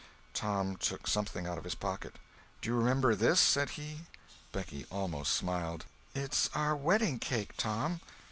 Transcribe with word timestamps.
Tom 0.33 0.77
took 0.77 1.05
something 1.05 1.45
out 1.45 1.59
of 1.59 1.63
his 1.63 1.75
pocket. 1.75 2.15
"Do 2.59 2.71
you 2.71 2.75
remember 2.75 3.13
this?" 3.13 3.39
said 3.39 3.69
he. 3.77 4.07
Becky 4.51 4.87
almost 4.91 5.31
smiled. 5.33 5.85
"It's 6.15 6.49
our 6.55 6.75
wedding 6.75 7.19
cake, 7.19 7.55
Tom." 7.55 8.01